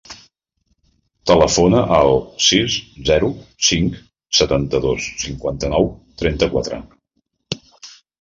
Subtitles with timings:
[1.31, 2.15] Telefona al
[2.45, 2.77] sis,
[3.09, 3.29] zero,
[3.67, 3.99] cinc,
[4.39, 5.87] setanta-dos, cinquanta-nou,
[6.23, 6.81] trenta-quatre.